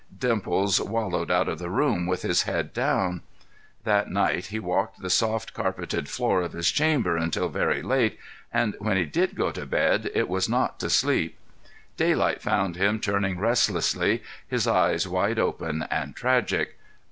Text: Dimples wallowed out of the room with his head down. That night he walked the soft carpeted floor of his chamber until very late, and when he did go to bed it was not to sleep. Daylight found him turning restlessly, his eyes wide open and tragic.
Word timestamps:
Dimples 0.17 0.81
wallowed 0.81 1.29
out 1.29 1.47
of 1.47 1.59
the 1.59 1.69
room 1.69 2.07
with 2.07 2.23
his 2.23 2.41
head 2.41 2.73
down. 2.73 3.21
That 3.83 4.09
night 4.09 4.47
he 4.47 4.57
walked 4.57 4.99
the 5.01 5.11
soft 5.11 5.53
carpeted 5.53 6.09
floor 6.09 6.41
of 6.41 6.53
his 6.53 6.71
chamber 6.71 7.17
until 7.17 7.49
very 7.49 7.83
late, 7.83 8.17
and 8.51 8.75
when 8.79 8.97
he 8.97 9.05
did 9.05 9.35
go 9.35 9.51
to 9.51 9.63
bed 9.67 10.09
it 10.15 10.27
was 10.27 10.49
not 10.49 10.79
to 10.79 10.89
sleep. 10.89 11.37
Daylight 11.97 12.41
found 12.41 12.77
him 12.77 12.99
turning 12.99 13.37
restlessly, 13.37 14.23
his 14.47 14.65
eyes 14.65 15.07
wide 15.07 15.37
open 15.37 15.83
and 15.91 16.15
tragic. 16.15 16.77